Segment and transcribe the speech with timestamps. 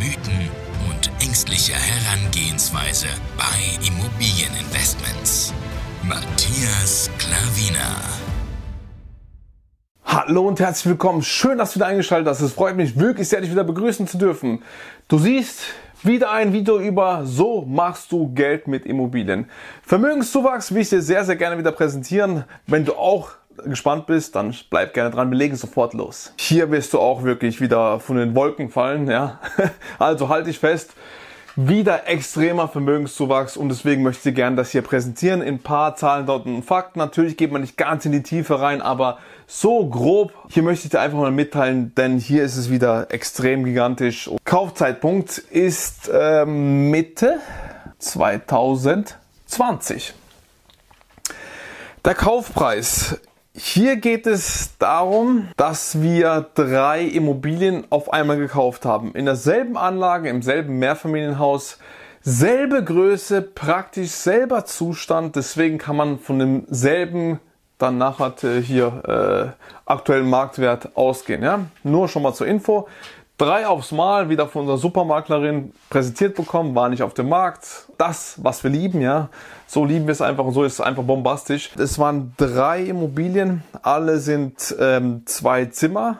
[0.00, 0.48] Mythen
[0.88, 5.52] und ängstliche Herangehensweise bei Immobilieninvestments.
[6.02, 8.00] Matthias Klavina.
[10.02, 11.20] Hallo und herzlich willkommen.
[11.20, 12.40] Schön, dass du wieder eingeschaltet hast.
[12.40, 14.62] Es freut mich wirklich sehr, dich wieder begrüßen zu dürfen.
[15.06, 15.64] Du siehst
[16.02, 19.50] wieder ein Video über So machst du Geld mit Immobilien.
[19.82, 22.44] Vermögenszuwachs will ich dir sehr, sehr gerne wieder präsentieren.
[22.66, 23.32] Wenn du auch
[23.64, 25.30] gespannt bist, dann bleib gerne dran.
[25.30, 26.32] Wir legen sofort los.
[26.38, 29.08] Hier wirst du auch wirklich wieder von den Wolken fallen.
[29.08, 29.40] Ja?
[29.98, 30.92] Also halt dich fest
[31.56, 36.26] wieder extremer Vermögenszuwachs und deswegen möchte ich gerne das hier präsentieren in ein paar Zahlen,
[36.26, 36.98] Daten und Fakten.
[36.98, 40.90] Natürlich geht man nicht ganz in die Tiefe rein, aber so grob, hier möchte ich
[40.90, 44.30] dir einfach mal mitteilen, denn hier ist es wieder extrem gigantisch.
[44.44, 47.40] Kaufzeitpunkt ist äh, Mitte
[47.98, 50.14] 2020.
[52.04, 53.18] Der Kaufpreis
[53.54, 59.12] hier geht es darum, dass wir drei Immobilien auf einmal gekauft haben.
[59.14, 61.78] In derselben Anlage, im selben Mehrfamilienhaus,
[62.22, 65.36] selbe Größe, praktisch selber Zustand.
[65.36, 67.40] Deswegen kann man von demselben
[67.78, 71.42] dann nachher hier äh, aktuellen Marktwert ausgehen.
[71.42, 71.66] Ja?
[71.82, 72.88] Nur schon mal zur Info
[73.40, 77.86] drei aufs Mal wieder von unserer Supermaklerin präsentiert bekommen, war nicht auf dem Markt.
[77.96, 79.28] Das, was wir lieben, ja.
[79.66, 81.70] So lieben wir es einfach und so ist es einfach bombastisch.
[81.78, 86.18] Es waren drei Immobilien, alle sind ähm, zwei Zimmer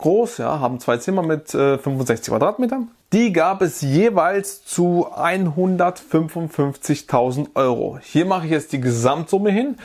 [0.00, 2.88] groß, ja, haben zwei Zimmer mit äh, 65 Quadratmetern.
[3.12, 7.98] Die gab es jeweils zu 155.000 Euro.
[8.00, 9.76] Hier mache ich jetzt die Gesamtsumme hin.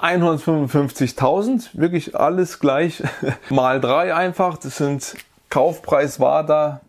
[0.00, 3.04] 155.000, wirklich alles gleich
[3.50, 4.58] mal drei einfach.
[4.58, 5.14] Das sind
[5.50, 6.80] Kaufpreis war da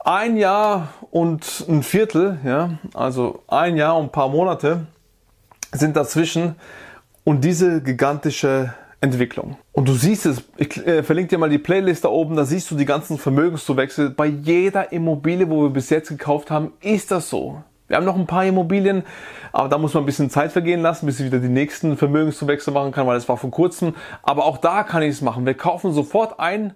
[0.00, 4.86] ein Jahr und ein Viertel, ja, also ein Jahr und ein paar Monate
[5.70, 6.56] sind dazwischen
[7.22, 9.56] und diese gigantische Entwicklung.
[9.72, 12.70] Und du siehst es, ich äh, verlinke dir mal die Playlist da oben, da siehst
[12.70, 14.10] du die ganzen Vermögenszuwächse.
[14.10, 17.62] Bei jeder Immobilie, wo wir bis jetzt gekauft haben, ist das so.
[17.86, 19.02] Wir haben noch ein paar Immobilien,
[19.52, 22.70] aber da muss man ein bisschen Zeit vergehen lassen, bis ich wieder die nächsten Vermögenszuwächse
[22.70, 23.94] machen kann, weil das war vor kurzem.
[24.22, 25.46] Aber auch da kann ich es machen.
[25.46, 26.74] Wir kaufen sofort ein.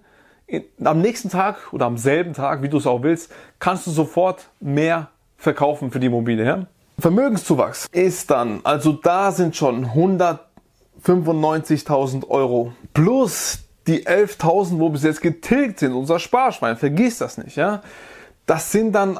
[0.83, 4.49] Am nächsten Tag oder am selben Tag, wie du es auch willst, kannst du sofort
[4.59, 6.45] mehr verkaufen für die Immobilie.
[6.45, 6.65] Ja?
[6.99, 9.93] Vermögenszuwachs ist dann, also da sind schon
[11.05, 17.57] 195.000 Euro plus die 11.000, wo bis jetzt getilgt sind, unser Sparschwein, vergiss das nicht,
[17.57, 17.81] ja.
[18.45, 19.19] Das sind dann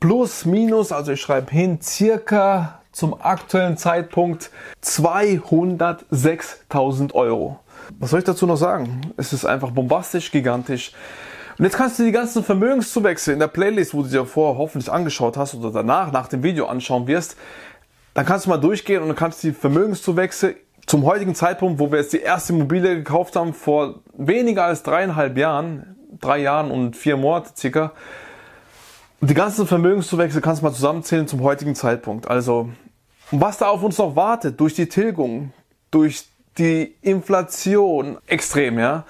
[0.00, 4.50] plus, minus, also ich schreibe hin, circa zum aktuellen Zeitpunkt
[4.84, 7.58] 206.000 Euro.
[7.98, 9.00] Was soll ich dazu noch sagen?
[9.16, 10.92] Es ist einfach bombastisch, gigantisch.
[11.58, 14.90] Und jetzt kannst du die ganzen Vermögenszuwächse in der Playlist, wo du dir vorher hoffentlich
[14.90, 17.36] angeschaut hast oder danach, nach dem Video anschauen wirst,
[18.14, 20.56] dann kannst du mal durchgehen und du kannst die Vermögenszuwächse
[20.86, 25.36] zum heutigen Zeitpunkt, wo wir jetzt die erste Immobilie gekauft haben, vor weniger als dreieinhalb
[25.36, 27.92] Jahren, drei Jahren und vier Monate circa,
[29.20, 32.28] die ganzen Vermögenszuwächse kannst du mal zusammenzählen zum heutigen Zeitpunkt.
[32.28, 32.68] Also,
[33.30, 35.52] was da auf uns noch wartet, durch die Tilgung,
[35.90, 36.26] durch
[36.58, 39.04] die Inflation, extrem, ja.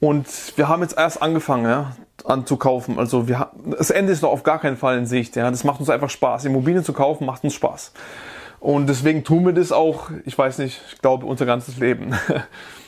[0.00, 0.26] Und
[0.56, 2.98] wir haben jetzt erst angefangen, ja, anzukaufen.
[2.98, 5.36] Also wir, das Ende ist noch auf gar keinen Fall in Sicht.
[5.36, 5.50] Ja.
[5.50, 6.44] Das macht uns einfach Spaß.
[6.44, 7.92] Immobilien zu kaufen macht uns Spaß.
[8.60, 12.14] Und deswegen tun wir das auch, ich weiß nicht, ich glaube, unser ganzes Leben.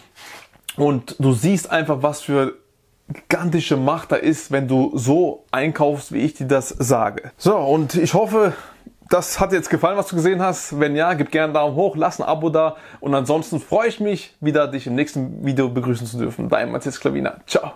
[0.77, 2.55] Und du siehst einfach, was für
[3.13, 7.33] gigantische Macht da ist, wenn du so einkaufst, wie ich dir das sage.
[7.37, 8.53] So, und ich hoffe,
[9.09, 10.79] das hat dir jetzt gefallen, was du gesehen hast.
[10.79, 12.77] Wenn ja, gib gerne einen Daumen hoch, lass ein Abo da.
[13.01, 16.49] Und ansonsten freue ich mich, wieder dich im nächsten Video begrüßen zu dürfen.
[16.49, 17.39] Dein Matthias Klavina.
[17.47, 17.69] Ciao.